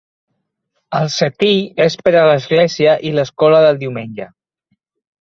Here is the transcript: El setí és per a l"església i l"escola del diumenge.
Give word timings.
El 0.99 1.11
setí 1.17 1.51
és 1.87 1.99
per 2.07 2.15
a 2.23 2.25
l"església 2.31 2.99
i 3.11 3.15
l"escola 3.15 3.63
del 3.69 3.83
diumenge. 3.87 4.33